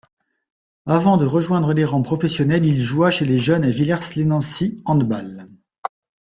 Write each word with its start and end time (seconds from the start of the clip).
Avant 0.87 1.17
de 1.17 1.27
rejoindre 1.27 1.73
les 1.75 1.85
rangs 1.85 2.01
professionnels, 2.01 2.65
il 2.65 2.79
joua 2.79 3.11
chez 3.11 3.23
les 3.23 3.37
jeunes 3.37 3.63
à 3.65 3.69
Villers-lès-Nancy 3.69 4.81
handball. 4.83 5.47